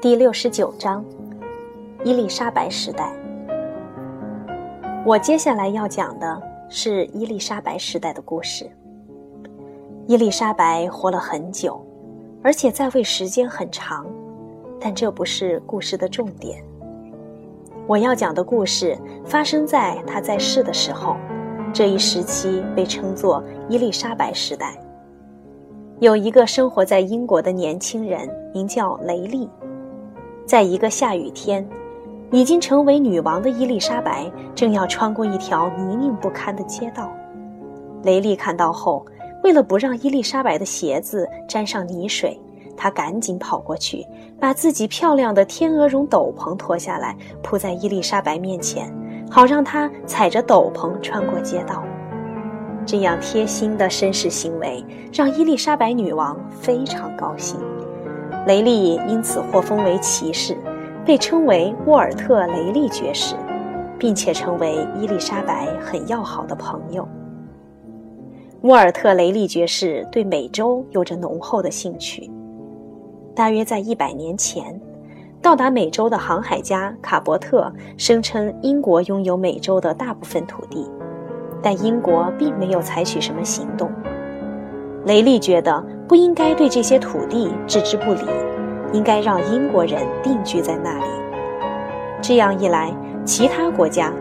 [0.00, 1.04] 第六十九章，
[2.04, 3.12] 伊丽莎白时代。
[5.04, 8.66] 我接下来要讲的是伊丽莎白时代的故事。
[10.06, 11.78] 伊丽莎白活了很久，
[12.42, 14.06] 而且在位时间很长，
[14.80, 16.64] 但这不是故事的重点。
[17.86, 18.96] 我要讲的故事
[19.26, 21.14] 发生在她在世的时候，
[21.74, 24.82] 这一时期被称作伊丽莎白时代。
[25.98, 29.46] 有一个生活在英国的年轻人，名叫雷利。
[30.50, 31.64] 在一个下雨天，
[32.32, 37.08] 已经成为女王的伊丽莎白正要穿过一条泥泞不堪的街道。
[38.02, 39.06] 雷利看到后，
[39.44, 42.36] 为了不让伊丽莎白的鞋子沾上泥水，
[42.76, 44.04] 他赶紧跑过去，
[44.40, 48.92] 把自己漂亮的天鹅绒斗篷脱下来铺在伊丽莎白面前，
[49.30, 51.84] 好让她踩着斗篷穿过街道。
[52.84, 57.56] 这样贴心的绅士行为让伊丽莎白女王非常高兴。
[58.46, 60.56] 雷利因此获封为骑士，
[61.04, 63.36] 被称为沃尔特·雷利爵士，
[63.98, 67.06] 并且成为伊丽莎白很要好的朋友。
[68.62, 72.30] 沃尔特·雷利爵士对美洲有着浓厚的兴趣。
[73.34, 74.80] 大约在一百年前，
[75.42, 80.90] 到达美洲的航海家卡伯特声称英国拥有美洲的大部分土地，
[81.62, 83.92] 但英国并没有采取什么行动。
[85.04, 85.84] 雷利觉得。
[86.10, 88.22] 不应该对这些土地置之不理，
[88.92, 91.04] 应该让英国人定居在那里。
[92.20, 92.92] 这样一来，
[93.24, 94.12] 其他国家，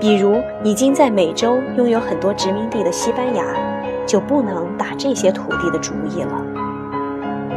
[0.00, 3.44] 比如已经在美洲拥有很多殖民地的西班牙，
[4.06, 6.40] 就不能打这些土地的主意了。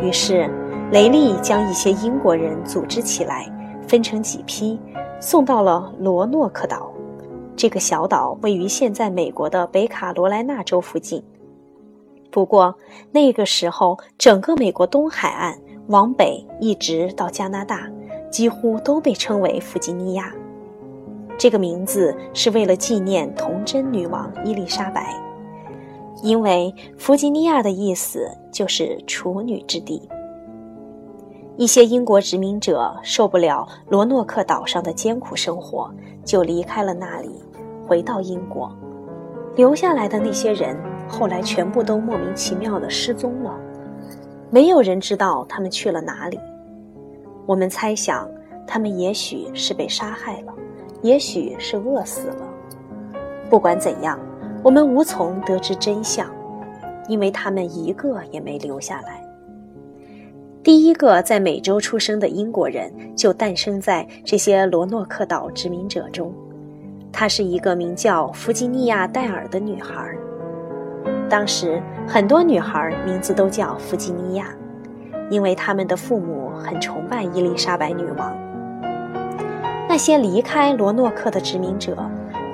[0.00, 0.48] 于是，
[0.92, 3.52] 雷利将一些英国人组织起来，
[3.88, 4.78] 分成几批，
[5.18, 6.88] 送到了罗诺克岛。
[7.56, 11.20] 这个小岛位于现在美国的北卡罗来纳州附近。
[12.32, 12.74] 不过
[13.12, 15.54] 那个时候，整个美国东海岸
[15.88, 17.86] 往北一直到加拿大，
[18.30, 20.32] 几乎都被称为弗吉尼亚。
[21.38, 25.14] 这个名字是为了纪念童贞女王伊丽莎白，
[26.22, 30.08] 因为弗吉尼亚的意思就是处女之地。
[31.58, 35.92] 一些英国殖民者受不了罗诺克岛上的艰苦生活，
[36.24, 37.44] 就离开了那里，
[37.86, 38.74] 回到英国。
[39.54, 40.74] 留下来的那些人。
[41.08, 43.54] 后来全部都莫名其妙的失踪了，
[44.50, 46.38] 没有人知道他们去了哪里。
[47.46, 48.28] 我们猜想，
[48.66, 50.52] 他们也许是被杀害了，
[51.02, 52.48] 也许是饿死了。
[53.50, 54.18] 不管怎样，
[54.62, 56.26] 我们无从得知真相，
[57.08, 59.20] 因为他们一个也没留下来。
[60.62, 66.32] 第一个在美洲出生的英国人就诞生在这些罗诺克岛殖民者中，
[67.12, 70.16] 她是一个名叫弗吉尼亚·戴尔的女孩。
[71.32, 74.54] 当时很多女孩名字都叫弗吉尼亚，
[75.30, 78.36] 因为他们的父母很崇拜伊丽莎白女王。
[79.88, 81.96] 那些离开罗诺克的殖民者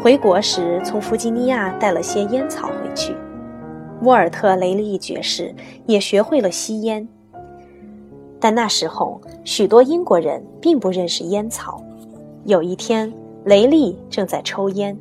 [0.00, 3.16] 回国时，从弗吉尼亚带了些烟草回去。
[4.02, 5.52] 沃尔特·雷利爵士
[5.86, 7.08] 也学会了吸烟，
[8.38, 11.82] 但那时候许多英国人并不认识烟草。
[12.44, 13.12] 有一天，
[13.44, 14.96] 雷利正在抽烟。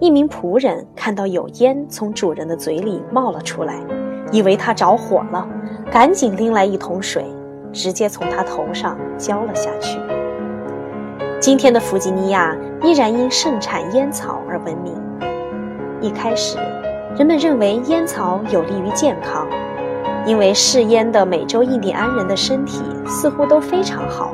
[0.00, 3.74] 一名仆人看到有烟从主人的嘴里冒了出来，
[4.30, 5.44] 以为他着火了，
[5.90, 7.24] 赶紧拎来一桶水，
[7.72, 9.98] 直接从他头上浇了下去。
[11.40, 14.94] 今天的弗吉尼亚依然因盛产烟草而闻名。
[16.00, 16.58] 一开始，
[17.16, 19.48] 人们认为烟草有利于健康，
[20.24, 24.32] 因为嗜烟的美洲印第安人的身体似乎都非常好。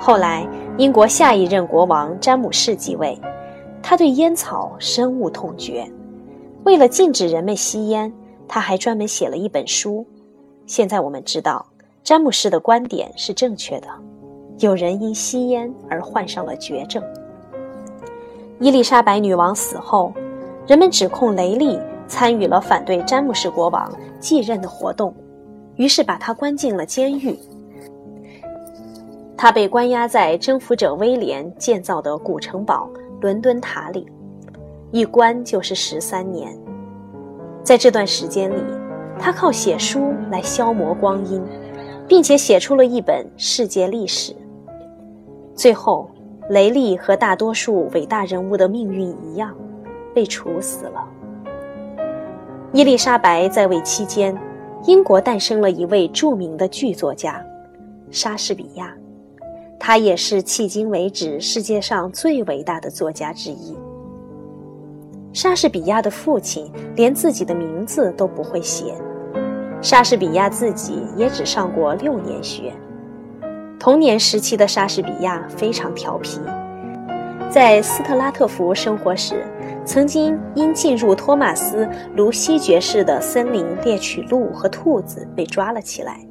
[0.00, 0.46] 后来，
[0.76, 3.18] 英国下一任国王詹姆士继位。
[3.86, 5.86] 他对烟草深恶痛绝，
[6.64, 8.10] 为了禁止人们吸烟，
[8.48, 10.06] 他还专门写了一本书。
[10.66, 11.66] 现在我们知道，
[12.02, 13.88] 詹姆士的观点是正确的。
[14.60, 17.04] 有人因吸烟而患上了绝症。
[18.58, 20.14] 伊丽莎白女王死后，
[20.66, 21.78] 人们指控雷利
[22.08, 25.14] 参与了反对詹姆士国王继任的活动，
[25.76, 27.38] 于是把他关进了监狱。
[29.36, 32.88] 他被关押在征服者威廉建造的古城堡。
[33.20, 34.06] 伦敦塔里，
[34.90, 36.56] 一关就是十三年。
[37.62, 38.62] 在这段时间里，
[39.18, 41.42] 他靠写书来消磨光阴，
[42.06, 44.34] 并且写出了一本世界历史。
[45.54, 46.10] 最后，
[46.50, 49.54] 雷利和大多数伟大人物的命运一样，
[50.14, 51.08] 被处死了。
[52.72, 54.36] 伊丽莎白在位期间，
[54.84, 57.42] 英国诞生了一位著名的剧作家——
[58.10, 58.94] 莎士比亚。
[59.86, 63.76] 他也是迄今为止世界上最伟大的作家之一。
[65.30, 68.94] 莎士比亚的父亲连自己的名字都不会写，
[69.82, 72.72] 莎士比亚自己也只上过六年学。
[73.78, 76.40] 童年时期的莎士比亚非常调皮，
[77.50, 79.44] 在斯特拉特福生活时，
[79.84, 81.84] 曾经因进入托马斯·
[82.16, 86.26] 卢西爵士的森林猎取鹿和兔子被抓了起来。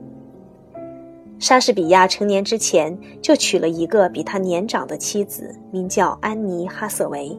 [1.44, 7.38] 莎士比亚成年之前就娶了一个比他年长的妻子，名叫安妮·哈瑟维。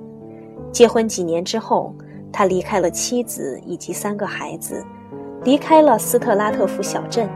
[0.71, 1.95] 结婚几年之后，
[2.31, 4.85] 他离开了妻子以及三个孩子，
[5.45, 7.27] 离开了斯特拉特福小镇。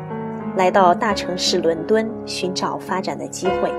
[0.59, 3.73] 来到大城市伦敦寻找发展的机会，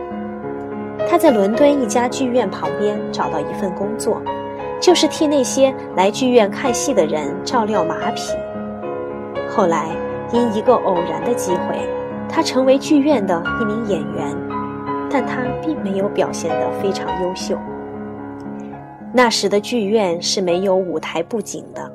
[1.07, 4.19] 他在伦敦一家剧院旁边找到一份工作，
[4.81, 8.33] 就是替那些来剧院看戏的人照料马匹。
[9.47, 9.95] 后来
[10.33, 11.55] 因一个偶然的机，
[12.29, 14.37] 他成为剧院的一名演员，
[15.09, 17.57] 但他并没有表现得非常优秀。
[19.11, 21.91] 那时的剧院是没有舞台布景的。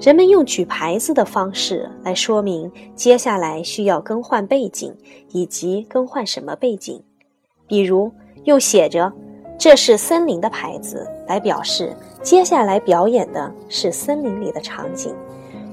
[0.00, 4.92] 人们用举牌子的方式来说明接下来需要更换背景，
[5.28, 7.02] 以及更换什么背景。
[7.68, 8.10] 比如
[8.44, 9.12] 用写着
[9.58, 15.12] “这是森林”的牌子来表示接下来表演的是森林里的场景；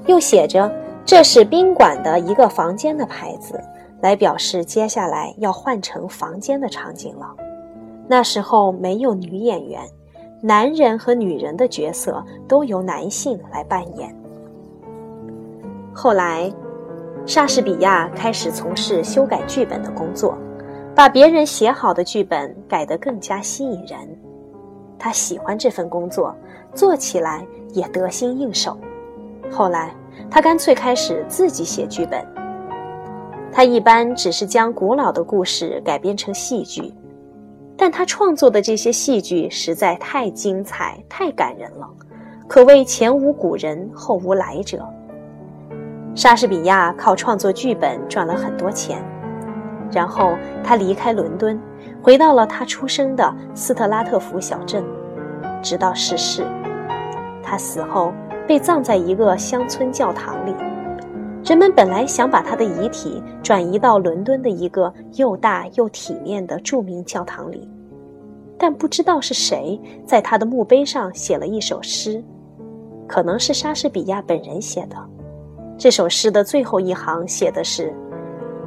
[0.06, 0.70] 又写着
[1.06, 3.58] “这是宾馆的一个房间”的牌子
[4.00, 7.34] 来表示接下来要换成房间的场景了。
[8.06, 9.82] 那时候没有女演员。
[10.40, 14.14] 男人和女人的角色都由男性来扮演。
[15.92, 16.48] 后来，
[17.26, 20.38] 莎士比亚开始从事修改剧本的工作，
[20.94, 23.98] 把别人写好的剧本改得更加吸引人。
[24.96, 26.32] 他喜欢这份工作，
[26.72, 28.78] 做起来也得心应手。
[29.50, 29.92] 后来，
[30.30, 32.24] 他干脆开始自己写剧本。
[33.52, 36.92] 他一般只是将古老的故事改编成戏剧。
[37.80, 41.88] 但他创作的这些戏剧实在太精彩、太感人了，
[42.48, 44.84] 可谓前无古人后无来者。
[46.14, 49.00] 莎士比亚靠创作剧本赚了很多钱，
[49.92, 51.56] 然后他离开伦敦，
[52.02, 54.82] 回到了他出生的斯特拉特福小镇，
[55.62, 56.44] 直到逝世。
[57.40, 58.12] 他死后
[58.46, 60.52] 被葬在一个乡村教堂里，
[61.48, 67.66] 人们本来想把他的遗体转移到伦敦的一个又大又体面的著名教堂里。
[68.58, 72.22] 但不知道是谁在他的墓碑上写了一首诗，
[73.06, 74.96] 可能是莎士比亚本人写的。
[75.78, 77.94] 这首诗的最后一行写的是：“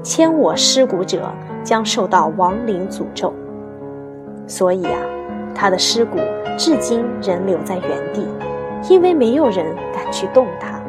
[0.01, 1.31] 牵我尸骨者
[1.63, 3.31] 将受到亡灵诅咒。”
[4.47, 4.99] 所以啊，
[5.53, 6.17] 他的尸骨
[6.57, 8.25] 至今仍留在原地，
[8.89, 10.80] 因为没有人敢去动它。